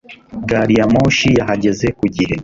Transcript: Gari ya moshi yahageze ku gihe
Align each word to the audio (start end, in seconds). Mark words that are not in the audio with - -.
Gari 0.49 0.73
ya 0.79 0.85
moshi 0.93 1.29
yahageze 1.39 1.87
ku 1.99 2.05
gihe 2.15 2.35